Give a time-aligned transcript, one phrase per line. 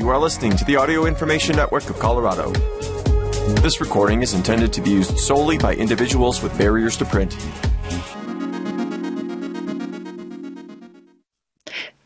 [0.00, 2.50] You are listening to the Audio Information Network of Colorado.
[3.60, 7.34] This recording is intended to be used solely by individuals with barriers to print.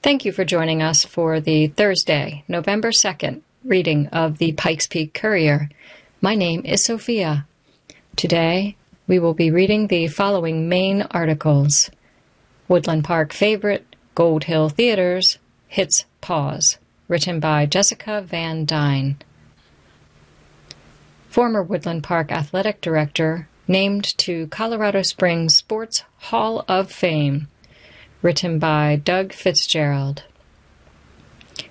[0.03, 5.15] Thank you for joining us for the Thursday, November 2nd reading of the Pikes Peak
[5.15, 5.71] Courier.
[6.21, 7.47] My name is Sophia.
[8.17, 8.75] Today,
[9.07, 11.93] we will be reading the following main articles
[12.67, 13.87] Woodland Park favorite,
[14.17, 15.39] Gold Hill Theaters,
[15.69, 16.79] hits pause,
[17.15, 19.17] written by Jessica Van Dyne.
[21.29, 27.47] Former Woodland Park athletic director named to Colorado Springs Sports Hall of Fame,
[28.21, 30.25] written by Doug Fitzgerald.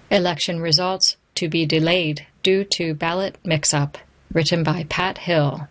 [0.09, 3.98] Election results to be delayed due to ballot mix up,
[4.31, 5.67] written by Pat Hill.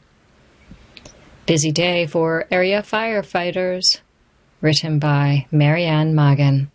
[1.47, 4.01] Busy day for area firefighters,
[4.61, 6.71] written by Marianne Magen,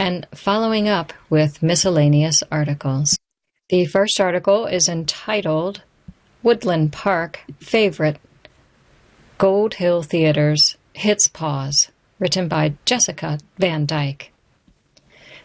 [0.00, 3.18] and following up with miscellaneous articles.
[3.68, 5.82] The first article is entitled
[6.42, 8.16] Woodland Park Favorite
[9.36, 14.32] Gold Hill Theaters Hits Pause, written by Jessica Van Dyke.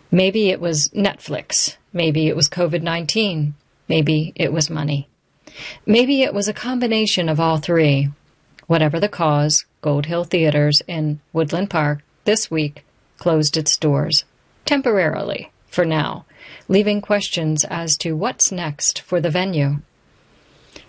[0.10, 1.76] Maybe it was Netflix.
[1.92, 3.56] Maybe it was COVID 19.
[3.90, 5.10] Maybe it was money.
[5.86, 8.08] Maybe it was a combination of all three.
[8.68, 12.86] Whatever the cause, Gold Hill Theaters in Woodland Park this week
[13.18, 14.24] closed its doors.
[14.66, 16.26] Temporarily, for now,
[16.68, 19.78] leaving questions as to what's next for the venue.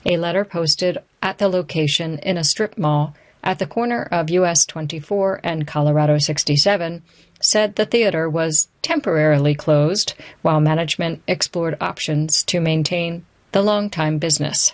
[0.05, 4.65] A letter posted at the location in a strip mall at the corner of US
[4.67, 7.03] 24 and Colorado 67
[7.41, 14.73] said the theater was temporarily closed while management explored options to maintain the long-time business.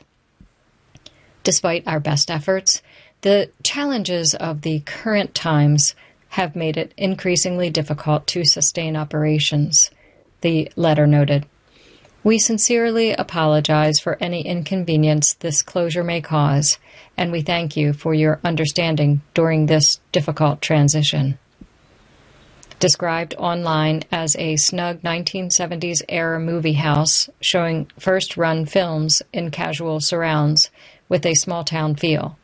[1.42, 2.82] Despite our best efforts,
[3.22, 5.94] the challenges of the current times
[6.32, 9.90] have made it increasingly difficult to sustain operations,
[10.40, 11.44] the letter noted.
[12.24, 16.78] We sincerely apologize for any inconvenience this closure may cause,
[17.18, 21.38] and we thank you for your understanding during this difficult transition.
[22.78, 30.00] Described online as a snug 1970s era movie house showing first run films in casual
[30.00, 30.70] surrounds
[31.10, 32.38] with a small town feel.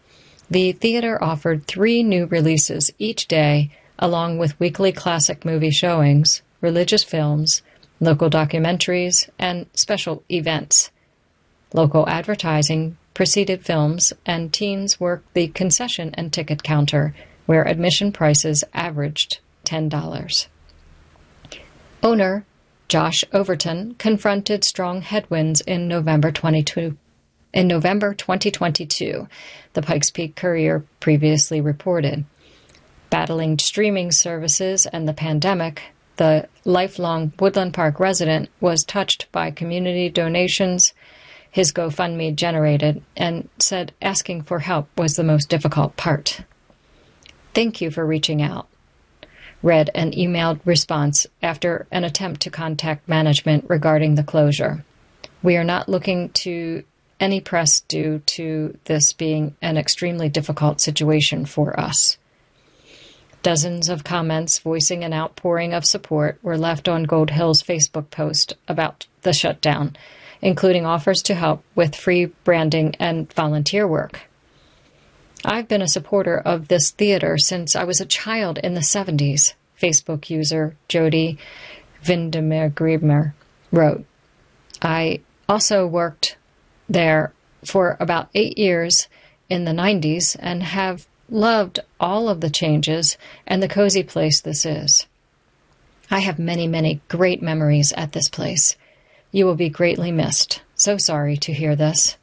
[0.51, 7.05] The theater offered three new releases each day, along with weekly classic movie showings, religious
[7.05, 7.63] films,
[8.01, 10.91] local documentaries, and special events.
[11.75, 17.15] Local advertising preceded films, and teens worked the concession and ticket counter,
[17.47, 20.47] where admission prices averaged $10.
[22.03, 22.47] Owner
[22.87, 26.97] Josh Overton confronted strong headwinds in November 22,
[27.53, 29.29] in November 2022,
[29.73, 32.25] the Pikes Peak Courier previously reported.
[33.11, 35.83] Battling streaming services and the pandemic,
[36.17, 40.93] the lifelong Woodland Park resident was touched by community donations
[41.51, 46.43] his GoFundMe generated and said asking for help was the most difficult part.
[47.55, 48.69] Thank you for reaching out.
[49.63, 54.85] Read an emailed response after an attempt to contact management regarding the closure.
[55.43, 56.85] We are not looking to
[57.21, 62.17] any press due to this being an extremely difficult situation for us.
[63.43, 68.55] Dozens of comments voicing an outpouring of support were left on Gold Hill's Facebook post
[68.67, 69.97] about the shutdown,
[70.43, 74.23] including offers to help with free branding and volunteer work.
[75.45, 79.55] I've been a supporter of this theater since I was a child in the 70s,
[79.81, 81.39] Facebook user Jody
[82.05, 83.33] Vindemer
[83.71, 84.05] wrote.
[84.83, 86.38] I also worked
[86.89, 87.33] there
[87.65, 89.09] for about eight years
[89.49, 93.17] in the 90s and have loved all of the changes
[93.47, 95.07] and the cozy place this is.
[96.11, 98.77] I have many, many great memories at this place.
[99.31, 100.63] You will be greatly missed.
[100.75, 102.17] So sorry to hear this.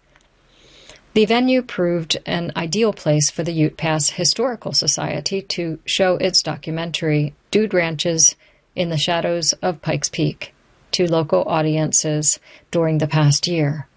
[1.13, 6.41] The venue proved an ideal place for the Ute Pass Historical Society to show its
[6.41, 8.35] documentary, Dude Ranches
[8.75, 10.53] in the Shadows of Pikes Peak,
[10.91, 12.39] to local audiences
[12.71, 13.87] during the past year.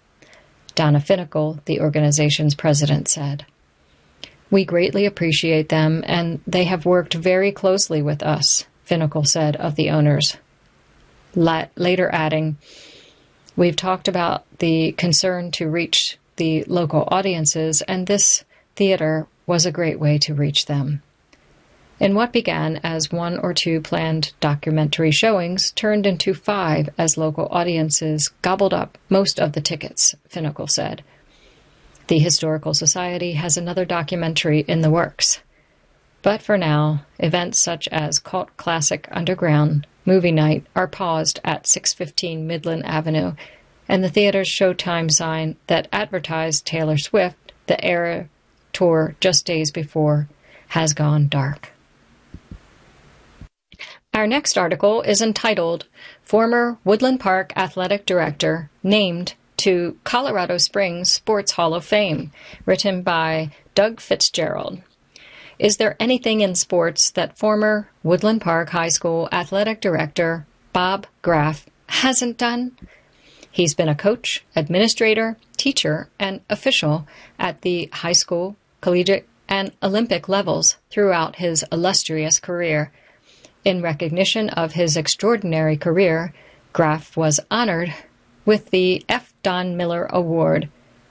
[0.79, 3.45] Donna Finicle, the organization's president, said.
[4.49, 9.75] We greatly appreciate them, and they have worked very closely with us, Finicle said of
[9.75, 10.37] the owners.
[11.35, 12.55] La- later adding,
[13.57, 18.45] We've talked about the concern to reach the local audiences, and this
[18.77, 21.01] theater was a great way to reach them
[21.99, 27.47] in what began as one or two planned documentary showings turned into five as local
[27.51, 31.03] audiences gobbled up most of the tickets, Finicle said.
[32.07, 35.41] The Historical Society has another documentary in the works.
[36.21, 42.47] But for now, events such as Cult Classic Underground movie night are paused at 615
[42.47, 43.33] Midland Avenue,
[43.87, 48.27] and the theater's showtime sign that advertised Taylor Swift, the Era
[48.73, 50.27] tour just days before,
[50.69, 51.71] has gone dark.
[54.19, 55.85] Our next article is entitled
[56.23, 62.33] Former Woodland Park Athletic Director Named to Colorado Springs Sports Hall of Fame,
[62.65, 64.81] written by Doug Fitzgerald.
[65.57, 71.67] Is there anything in sports that former Woodland Park High School athletic director Bob Graff
[71.87, 72.77] hasn't done?
[73.49, 77.07] He's been a coach, administrator, teacher, and official
[77.39, 82.91] at the high school, collegiate, and Olympic levels throughout his illustrious career.
[83.65, 86.33] In recognition of his extraordinary career,
[86.71, 87.93] Graff was honored
[88.45, 89.33] with the F.
[89.43, 90.69] Don Miller Award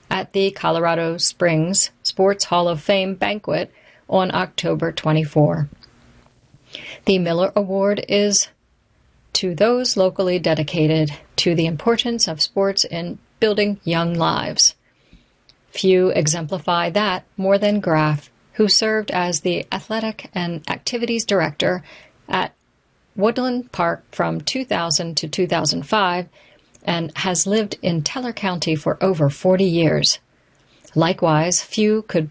[0.09, 3.71] at the Colorado Springs Sports Hall of Fame banquet
[4.09, 5.69] on October 24.
[7.05, 8.49] The Miller Award is
[9.33, 14.75] to those locally dedicated to the importance of sports in building young lives.
[15.69, 21.83] Few exemplify that more than Graff, who served as the athletic and activities director
[22.29, 22.53] at
[23.15, 26.29] Woodland Park from 2000 to 2005
[26.83, 30.19] and has lived in Teller County for over 40 years.
[30.95, 32.29] Likewise, few could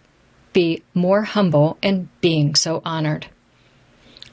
[0.52, 3.26] be more humble in being so honored.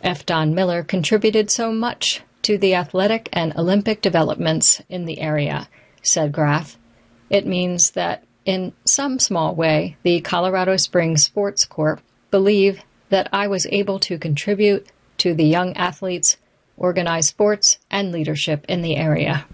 [0.01, 0.25] F.
[0.25, 5.67] Don Miller contributed so much to the athletic and Olympic developments in the area,
[6.01, 6.77] said Graff.
[7.29, 13.47] It means that in some small way, the Colorado Springs Sports Corp believe that I
[13.47, 16.37] was able to contribute to the young athletes,
[16.77, 19.45] organized sports, and leadership in the area.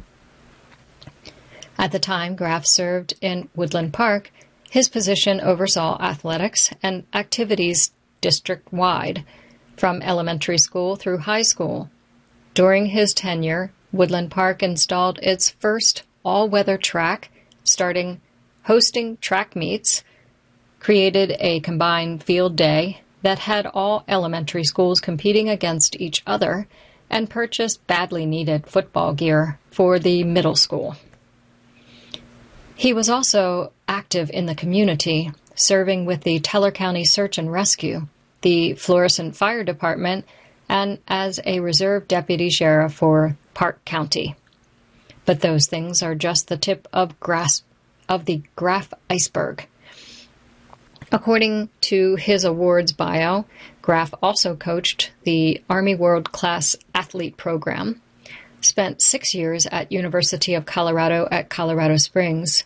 [1.77, 4.31] At the time Graff served in Woodland Park,
[4.69, 7.91] his position oversaw athletics and activities
[8.21, 9.25] district wide,
[9.75, 11.89] from elementary school through high school.
[12.53, 17.29] During his tenure, Woodland Park installed its first all weather track,
[17.63, 18.21] starting
[18.63, 20.03] hosting track meets,
[20.79, 26.67] created a combined field day that had all elementary schools competing against each other,
[27.09, 30.95] and purchased badly needed football gear for the middle school.
[32.75, 38.07] He was also active in the community, serving with the Teller County Search and Rescue,
[38.41, 40.25] the Florissant Fire Department,
[40.67, 44.35] and as a reserve deputy sheriff for Park County.
[45.25, 47.13] But those things are just the tip of
[48.09, 49.67] of the Graff iceberg.
[51.13, 53.45] According to his awards bio,
[53.81, 58.01] Graff also coached the Army World Class Athlete Program,
[58.61, 62.63] spent six years at University of Colorado at Colorado Springs,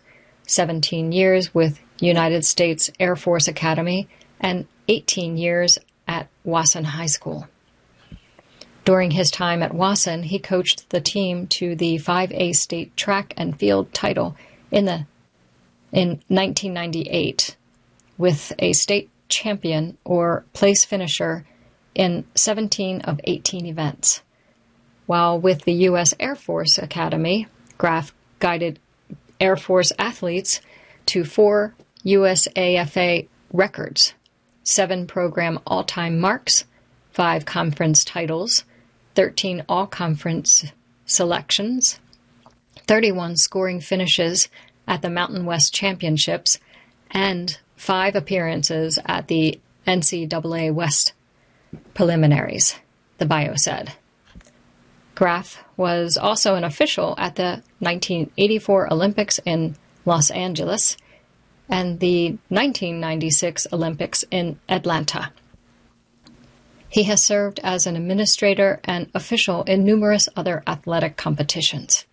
[0.48, 4.08] 17 years with United States Air Force Academy,
[4.40, 7.48] and 18 years at Wasson High School.
[8.84, 13.58] During his time at Wasson, he coached the team to the 5A state track and
[13.58, 14.36] field title
[14.70, 15.08] in the
[15.92, 17.56] in 1998
[18.18, 21.46] with a state champion or place finisher
[21.94, 24.22] in 17 of 18 events.
[25.06, 26.14] While with the U.S.
[26.20, 27.48] Air Force Academy,
[27.78, 28.80] Graff guided
[29.40, 30.62] Air Force athletes
[31.08, 31.76] to four
[32.06, 34.14] USAFA records,
[34.64, 36.66] seven program all time marks,
[37.12, 38.64] five conference titles,
[39.16, 40.66] 13 all conference
[41.06, 42.00] selections,
[42.88, 44.50] 31 scoring finishes
[44.88, 46.60] at the Mountain West Championships,
[47.12, 51.14] and five appearances at the NCAA West
[51.94, 52.76] preliminaries,
[53.18, 53.94] the bio said.
[55.14, 60.98] Graff was also an official at the 1984 Olympics in Los Angeles
[61.70, 65.32] and the 1996 Olympics in Atlanta.
[66.90, 72.06] He has served as an administrator and official in numerous other athletic competitions.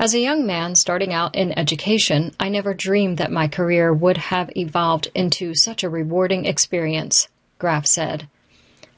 [0.00, 4.16] As a young man starting out in education, I never dreamed that my career would
[4.16, 7.28] have evolved into such a rewarding experience,
[7.58, 8.26] Graff said.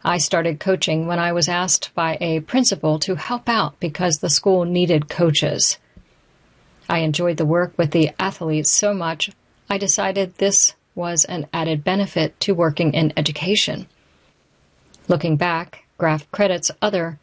[0.04, 4.30] I started coaching when I was asked by a principal to help out because the
[4.30, 5.76] school needed coaches.
[6.88, 9.28] I enjoyed the work with the athletes so much,
[9.68, 13.88] I decided this was an added benefit to working in education.
[15.08, 17.18] Looking back, Graff credits other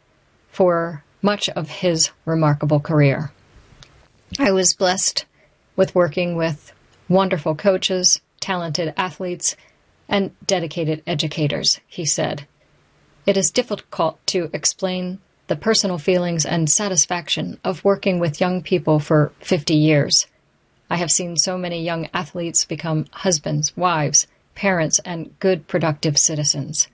[0.50, 3.32] for much of his remarkable career.
[4.38, 5.26] I was blessed
[5.74, 6.72] with working with
[7.08, 9.56] wonderful coaches, talented athletes,
[10.08, 12.46] and dedicated educators, he said.
[13.26, 15.18] It is difficult to explain
[15.48, 20.26] the personal feelings and satisfaction of working with young people for 50 years.
[20.88, 26.86] I have seen so many young athletes become husbands, wives, parents, and good productive citizens.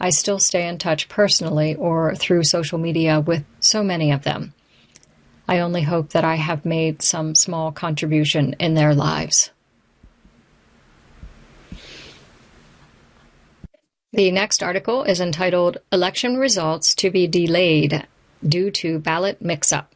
[0.00, 4.54] I still stay in touch personally or through social media with so many of them.
[5.50, 9.50] I only hope that I have made some small contribution in their lives.
[14.12, 18.06] The next article is entitled Election Results to be Delayed
[18.46, 19.92] Due to Ballot Mix Up,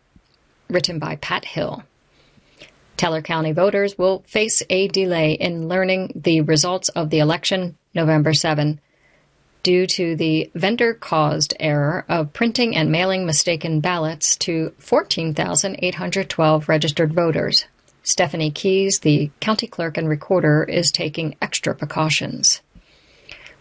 [0.68, 1.84] written by Pat Hill.
[2.96, 8.34] Teller County voters will face a delay in learning the results of the election November
[8.34, 8.80] 7
[9.64, 17.12] due to the vendor caused error of printing and mailing mistaken ballots to 14,812 registered
[17.12, 17.64] voters.
[18.04, 22.60] Stephanie Keys, the county clerk and recorder, is taking extra precautions.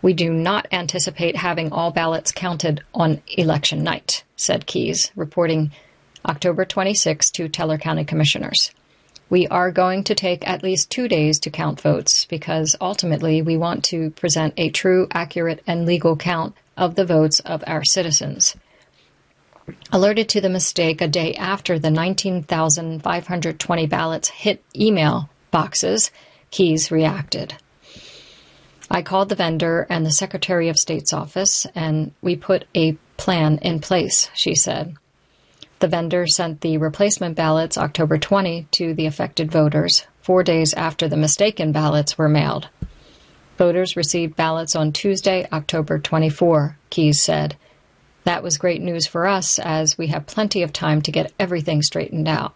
[0.02, 5.72] We do not anticipate having all ballots counted on election night, said Keys, reporting
[6.26, 8.72] October 26 to Teller County Commissioners.
[9.34, 13.58] We are going to take at least two days to count votes because ultimately we
[13.58, 18.56] want to present a true, accurate, and legal count of the votes of our citizens.
[19.92, 26.12] Alerted to the mistake a day after the 19,520 ballots hit email boxes,
[26.52, 27.56] Keys reacted.
[28.92, 33.58] I called the vendor and the Secretary of State's office, and we put a plan
[33.64, 34.96] in place, she said.
[35.84, 41.10] The vendor sent the replacement ballots October 20 to the affected voters, four days after
[41.10, 42.70] the mistaken ballots were mailed.
[43.58, 47.58] Voters received ballots on Tuesday, October 24, Keys said.
[48.24, 51.82] That was great news for us as we have plenty of time to get everything
[51.82, 52.54] straightened out.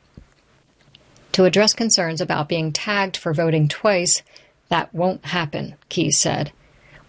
[1.34, 4.24] To address concerns about being tagged for voting twice,
[4.70, 6.54] that won't happen, Keys said.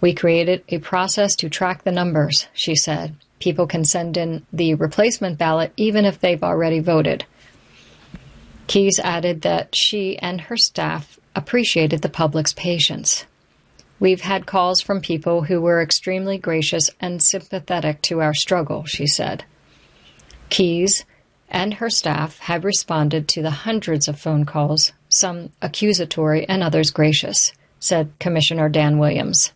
[0.00, 3.14] We created a process to track the numbers, she said.
[3.38, 7.24] People can send in the replacement ballot even if they've already voted.
[8.66, 13.24] Keys added that she and her staff appreciated the public's patience.
[14.00, 19.06] We've had calls from people who were extremely gracious and sympathetic to our struggle, she
[19.06, 19.44] said.
[20.50, 21.04] Keys
[21.48, 26.90] and her staff have responded to the hundreds of phone calls some accusatory and others
[26.90, 29.52] gracious, said Commissioner Dan Williams.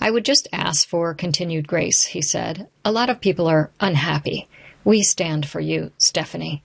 [0.00, 2.68] I would just ask for continued grace, he said.
[2.84, 4.48] A lot of people are unhappy.
[4.84, 6.62] We stand for you, Stephanie.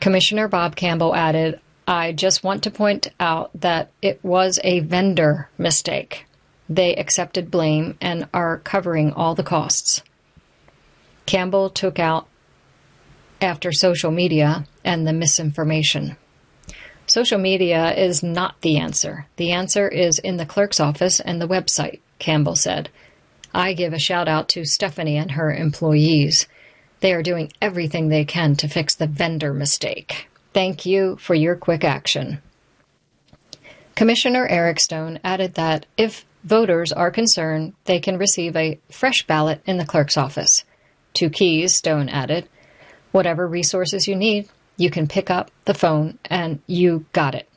[0.00, 5.48] Commissioner Bob Campbell added, I just want to point out that it was a vendor
[5.58, 6.26] mistake.
[6.68, 10.02] They accepted blame and are covering all the costs.
[11.26, 12.28] Campbell took out
[13.40, 16.16] after social media and the misinformation.
[17.08, 19.26] Social media is not the answer.
[19.36, 22.90] The answer is in the clerk's office and the website, Campbell said.
[23.54, 26.46] I give a shout out to Stephanie and her employees.
[27.00, 30.28] They are doing everything they can to fix the vendor mistake.
[30.52, 32.42] Thank you for your quick action.
[33.94, 39.62] Commissioner Eric Stone added that if voters are concerned, they can receive a fresh ballot
[39.64, 40.62] in the clerk's office.
[41.14, 42.48] Two Keys, Stone added,
[43.12, 44.46] whatever resources you need,
[44.78, 47.48] you can pick up the phone and you got it.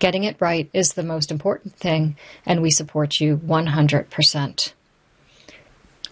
[0.00, 4.72] Getting it right is the most important thing, and we support you 100%.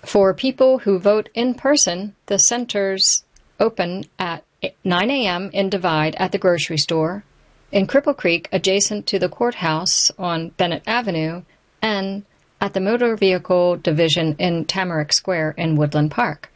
[0.04, 3.24] For people who vote in person, the centers
[3.58, 4.44] open at
[4.84, 5.50] 9 a.m.
[5.52, 7.24] in Divide at the grocery store,
[7.72, 11.42] in Cripple Creek adjacent to the courthouse on Bennett Avenue,
[11.80, 12.24] and
[12.60, 16.52] at the Motor Vehicle Division in Tamarack Square in Woodland Park.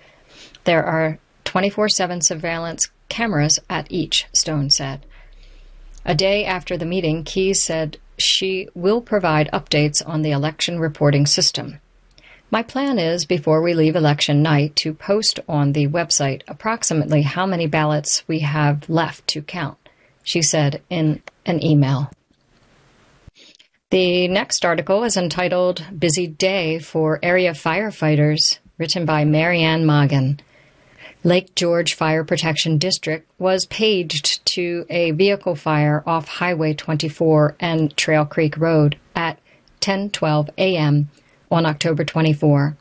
[0.64, 5.04] There are 24 7 surveillance cameras at each, Stone said.
[6.04, 11.26] A day after the meeting, Keys said she will provide updates on the election reporting
[11.26, 11.80] system.
[12.50, 17.44] My plan is, before we leave election night, to post on the website approximately how
[17.44, 19.78] many ballots we have left to count,
[20.22, 22.10] she said in an email.
[23.90, 30.40] The next article is entitled Busy Day for Area Firefighters, written by Marianne Magen.
[31.26, 37.96] Lake George Fire Protection District was paged to a vehicle fire off Highway 24 and
[37.96, 39.40] Trail Creek Road at
[39.80, 41.10] 10:12 a.m.
[41.50, 42.76] on October 24.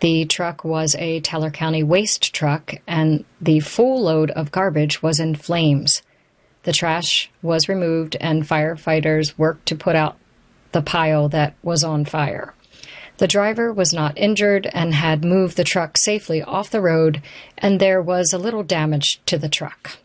[0.00, 5.20] The truck was a Teller County waste truck and the full load of garbage was
[5.20, 6.00] in flames.
[6.62, 10.16] The trash was removed and firefighters worked to put out
[10.72, 12.54] the pile that was on fire.
[13.18, 17.20] The driver was not injured and had moved the truck safely off the road,
[17.58, 19.98] and there was a little damage to the truck.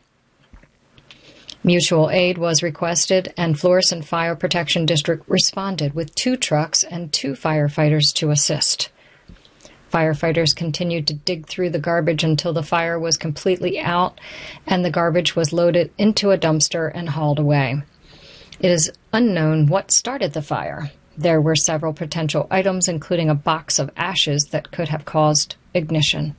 [1.64, 7.34] Mutual aid was requested, and Florissant Fire Protection District responded with two trucks and two
[7.34, 8.90] firefighters to assist.
[9.92, 14.20] Firefighters continued to dig through the garbage until the fire was completely out
[14.66, 17.84] and the garbage was loaded into a dumpster and hauled away.
[18.60, 20.92] It is unknown what started the fire.
[21.18, 26.36] There were several potential items, including a box of ashes that could have caused ignition.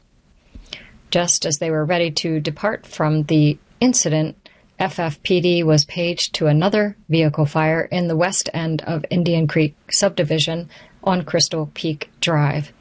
[1.11, 4.37] Just as they were ready to depart from the incident,
[4.81, 10.69] FFPD was paged to another vehicle fire in the west end of Indian Creek subdivision
[11.05, 12.73] on Crystal Peak Drive.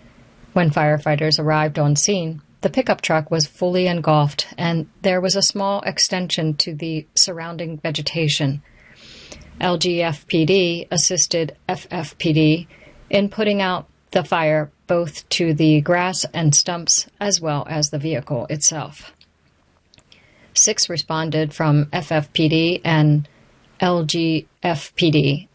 [0.53, 5.41] When firefighters arrived on scene, the pickup truck was fully engulfed and there was a
[5.41, 8.63] small extension to the surrounding vegetation.
[9.59, 12.67] LGFPD assisted FFPD
[13.09, 17.97] in putting out the fire both to the grass and stumps as well as the
[17.97, 19.13] vehicle itself.
[20.53, 23.27] Six responded from FFPD and
[23.79, 25.47] LGFPD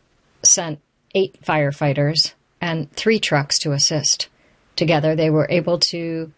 [0.43, 0.81] sent
[1.15, 4.29] eight firefighters and three trucks to assist.
[4.77, 6.33] Together, they were able to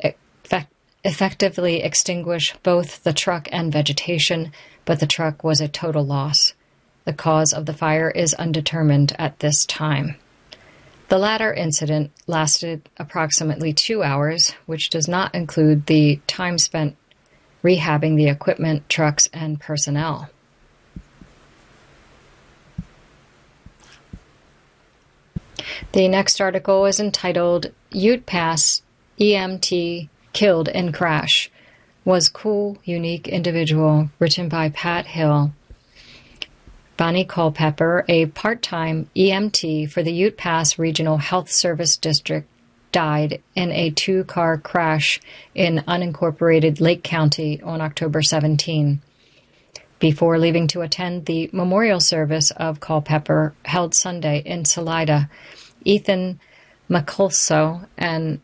[0.00, 0.72] effect-
[1.04, 4.52] effectively extinguish both the truck and vegetation,
[4.84, 6.54] but the truck was a total loss.
[7.04, 10.16] The cause of the fire is undetermined at this time.
[11.08, 16.96] The latter incident lasted approximately two hours, which does not include the time spent
[17.62, 20.30] rehabbing the equipment, trucks, and personnel.
[25.92, 28.82] The next article is entitled Ute Pass
[29.20, 31.50] EMT Killed in Crash.
[32.04, 35.52] Was Cool, Unique Individual, written by Pat Hill.
[37.02, 42.48] Bonnie Culpepper, a part time EMT for the Ute Pass Regional Health Service District,
[42.92, 45.20] died in a two car crash
[45.52, 49.02] in unincorporated Lake County on October 17.
[49.98, 55.28] Before leaving to attend the memorial service of Culpepper held Sunday in Salida,
[55.84, 56.38] Ethan
[56.88, 58.40] McCulso and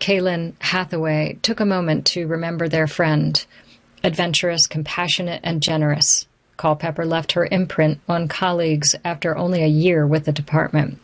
[0.00, 3.42] Kaylin Hathaway took a moment to remember their friend.
[4.04, 6.26] Adventurous, compassionate, and generous,
[6.62, 11.00] Culpepper left her imprint on colleagues after only a year with the department.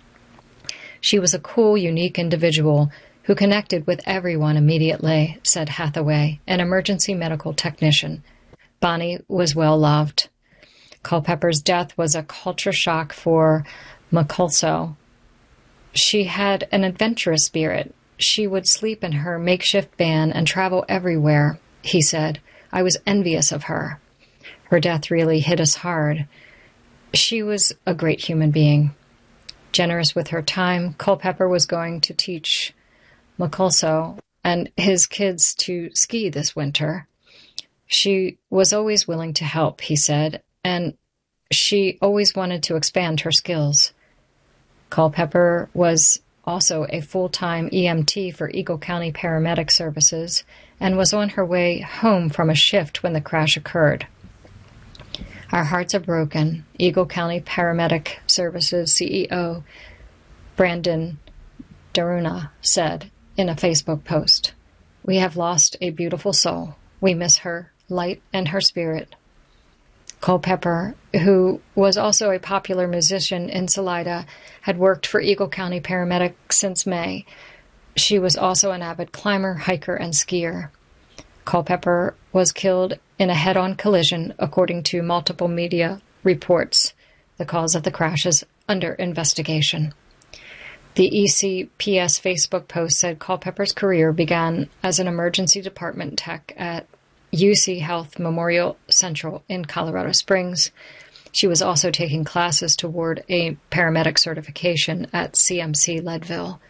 [1.00, 2.92] She was a cool, unique individual
[3.24, 8.22] who connected with everyone immediately, said Hathaway, an emergency medical technician.
[8.78, 10.28] Bonnie was well loved.
[11.02, 13.66] Culpepper's death was a culture shock for
[14.12, 14.94] McCulso.
[15.92, 17.92] She had an adventurous spirit.
[18.16, 22.38] She would sleep in her makeshift van and travel everywhere, he said.
[22.70, 23.98] I was envious of her.
[24.68, 26.26] Her death really hit us hard.
[27.14, 28.94] She was a great human being.
[29.72, 32.74] Generous with her time, Culpepper was going to teach
[33.38, 37.06] McCulso and his kids to ski this winter.
[37.86, 40.94] She was always willing to help, he said, and
[41.50, 43.92] she always wanted to expand her skills.
[44.90, 50.44] Culpepper was also a full time EMT for Eagle County Paramedic Services
[50.80, 54.06] and was on her way home from a shift when the crash occurred.
[55.50, 59.62] Our hearts are broken, Eagle County Paramedic Services CEO
[60.56, 61.18] Brandon
[61.94, 64.52] Daruna said in a Facebook post.
[65.02, 66.76] We have lost a beautiful soul.
[67.00, 69.14] We miss her light and her spirit.
[70.20, 74.26] Culpepper, who was also a popular musician in Salida,
[74.62, 77.24] had worked for Eagle County Paramedic since May.
[77.96, 80.70] She was also an avid climber, hiker, and skier.
[81.44, 86.94] Culpepper was killed in a head on collision, according to multiple media reports.
[87.36, 89.92] The cause of the crash is under investigation.
[90.94, 96.86] The ECPS Facebook post said Culpepper's career began as an emergency department tech at
[97.32, 100.70] UC Health Memorial Central in Colorado Springs.
[101.32, 106.60] She was also taking classes toward a paramedic certification at CMC Leadville.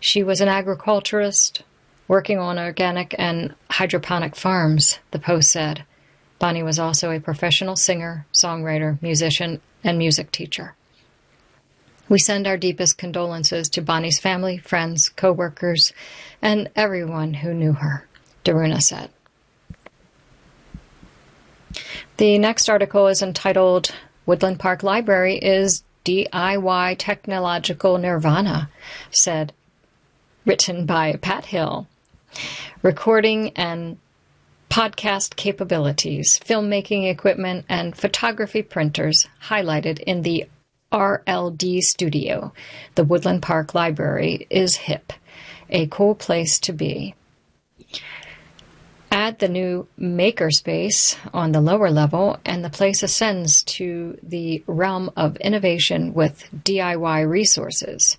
[0.00, 1.62] She was an agriculturist,
[2.08, 5.84] working on organic and hydroponic farms, the Post said.
[6.38, 10.74] Bonnie was also a professional singer, songwriter, musician, and music teacher.
[12.08, 15.92] We send our deepest condolences to Bonnie's family, friends, co workers,
[16.40, 18.06] and everyone who knew her,
[18.44, 19.10] Daruna said.
[22.16, 23.94] The next article is entitled
[24.24, 28.70] Woodland Park Library is DIY Technological Nirvana,
[29.10, 29.52] said
[30.46, 31.86] written by Pat Hill
[32.82, 33.98] recording and
[34.70, 40.46] podcast capabilities, filmmaking equipment, and photography printers highlighted in the
[40.92, 42.52] RLD studio.
[42.94, 45.12] The Woodland Park Library is hip,
[45.70, 47.14] a cool place to be.
[49.10, 55.10] Add the new makerspace on the lower level, and the place ascends to the realm
[55.16, 58.18] of innovation with DIY resources.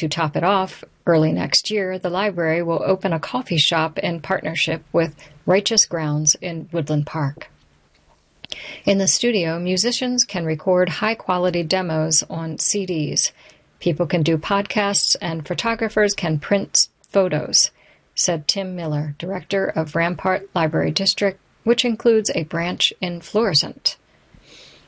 [0.00, 4.22] To top it off, early next year, the library will open a coffee shop in
[4.22, 7.50] partnership with Righteous Grounds in Woodland Park.
[8.86, 13.32] In the studio, musicians can record high quality demos on CDs.
[13.78, 17.70] People can do podcasts, and photographers can print photos,
[18.14, 23.98] said Tim Miller, director of Rampart Library District, which includes a branch in Florissant.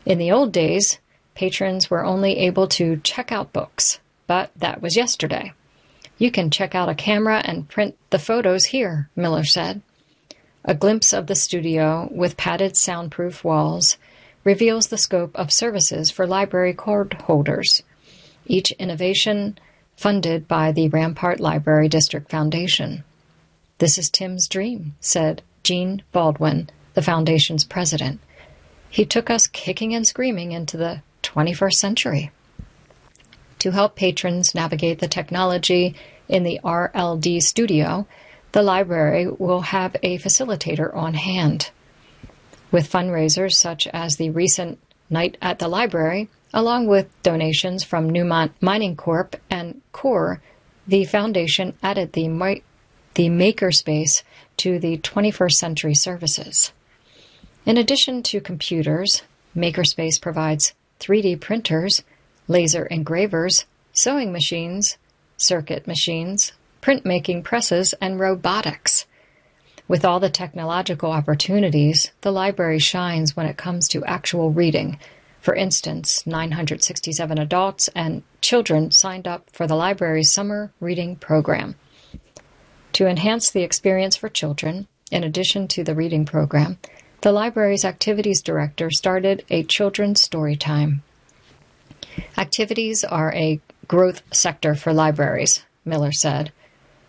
[0.06, 1.00] In the old days,
[1.34, 5.52] patrons were only able to check out books, but that was yesterday.
[6.18, 9.82] You can check out a camera and print the photos here, Miller said.
[10.64, 13.96] A glimpse of the studio, with padded soundproof walls,
[14.44, 17.82] reveals the scope of services for library card holders,
[18.46, 19.58] each innovation
[19.96, 23.04] funded by the Rampart Library District Foundation.
[23.78, 28.20] This is Tim's dream, said Gene Baldwin, the Foundation's president.
[28.88, 32.30] He took us kicking and screaming into the 21st century.
[33.62, 35.94] To help patrons navigate the technology
[36.28, 38.08] in the RLD studio,
[38.50, 41.70] the library will have a facilitator on hand.
[42.72, 48.50] With fundraisers such as the recent Night at the Library, along with donations from Newmont
[48.60, 50.42] Mining Corp and CORE,
[50.88, 52.26] the foundation added the,
[53.14, 54.24] the makerspace
[54.56, 56.72] to the 21st century services.
[57.64, 59.22] In addition to computers,
[59.56, 62.02] Makerspace provides 3D printers,
[62.52, 64.98] laser engravers, sewing machines,
[65.38, 69.06] Cricut machines, printmaking presses, and robotics.
[69.88, 74.98] With all the technological opportunities, the library shines when it comes to actual reading.
[75.40, 81.74] For instance, 967 adults and children signed up for the library's summer reading program.
[82.94, 86.78] To enhance the experience for children, in addition to the reading program,
[87.22, 91.02] the library's activities director started a children's story time.
[92.36, 96.52] Activities are a growth sector for libraries, Miller said.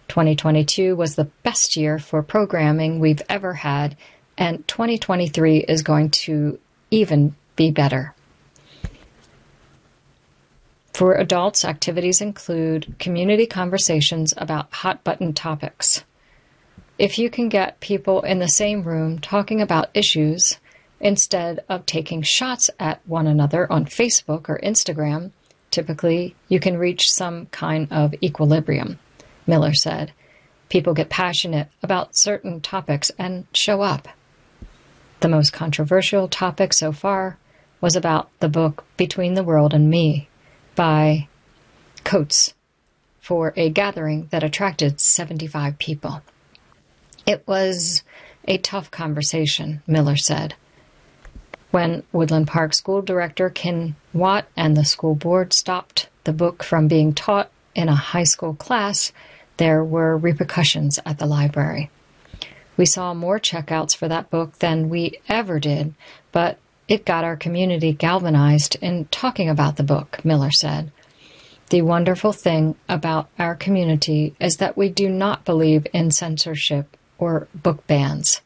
[0.08, 3.96] 2022 was the best year for programming we've ever had,
[4.38, 6.60] and 2023 is going to
[6.92, 8.14] even be better.
[10.94, 16.04] For adults, activities include community conversations about hot button topics.
[17.00, 20.60] If you can get people in the same room talking about issues
[21.04, 25.32] instead of taking shots at one another on Facebook or Instagram,
[25.70, 28.98] typically you can reach some kind of equilibrium.
[29.46, 30.14] Miller said.
[30.70, 34.08] People get passionate about certain topics and show up.
[35.20, 37.38] The most controversial topic so far
[37.82, 40.30] was about the book Between the World and Me
[40.76, 41.28] by
[42.04, 42.54] Coates
[43.20, 46.22] for a gathering that attracted 75 people.
[47.26, 48.04] It was
[48.48, 50.56] a tough conversation, Miller said.
[51.74, 56.88] When Woodland Park School Director Ken Watt and the school board stopped the book from
[56.88, 59.12] being taught in a high school class,
[59.58, 61.90] there were repercussions at the library.
[62.78, 65.96] We saw more checkouts for that book than we ever did,
[66.32, 70.92] but it got our community galvanized in talking about the book, Miller said.
[71.72, 77.48] The wonderful thing about our community is that we do not believe in censorship or
[77.56, 78.42] book bans.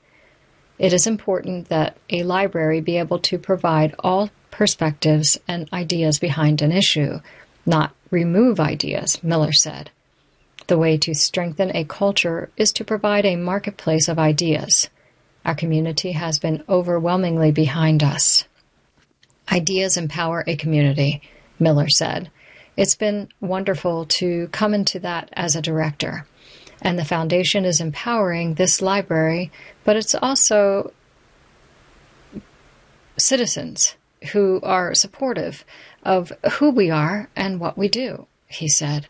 [0.80, 6.62] It is important that a library be able to provide all perspectives and ideas behind
[6.62, 7.20] an issue,
[7.66, 9.90] not remove ideas, Miller said.
[10.68, 14.90] The way to strengthen a culture is to provide a marketplace of ideas.
[15.46, 18.44] Our community has been overwhelmingly behind us.
[19.52, 21.22] Ideas empower a community,
[21.58, 22.30] Miller said.
[22.76, 26.28] It's been wonderful to come into that as a director.
[26.82, 29.52] And the foundation is empowering this library,
[29.84, 30.92] but it's also
[33.18, 33.96] citizens
[34.32, 35.66] who are supportive
[36.04, 39.08] of who we are and what we do, he said.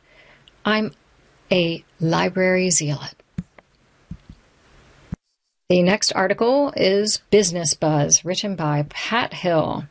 [0.66, 0.94] I'm
[1.52, 3.14] a library zealot.
[5.70, 9.86] The next article is Business Buzz, written by Pat Hill.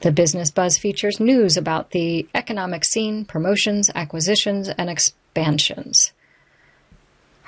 [0.00, 6.12] The Business Buzz features news about the economic scene, promotions, acquisitions, and expansions.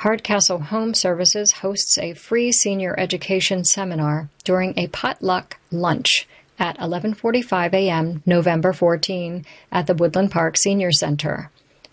[0.02, 7.74] Hardcastle Home Services hosts a free senior education seminar during a potluck lunch at 11:45
[7.74, 8.22] a.m.
[8.24, 11.50] November 14 at the Woodland Park Senior Center.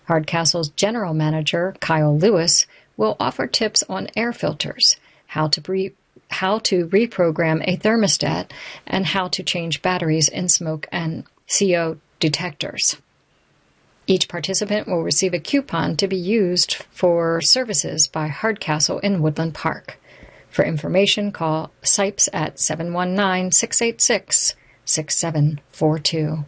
[0.08, 5.96] Hardcastle's general manager, Kyle Lewis, will offer tips on air filters, how to re-
[6.30, 8.52] how to reprogram a thermostat,
[8.86, 12.98] and how to change batteries in smoke and CO detectors.
[14.08, 19.56] Each participant will receive a coupon to be used for services by Hardcastle in Woodland
[19.56, 20.00] Park.
[20.50, 26.46] For information, call SIPES at 719 686 6742.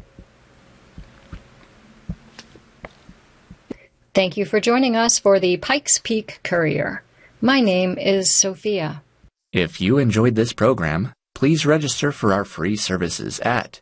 [4.14, 7.04] Thank you for joining us for the Pikes Peak Courier.
[7.42, 9.04] My name is Sophia.
[9.52, 13.82] If you enjoyed this program, please register for our free services at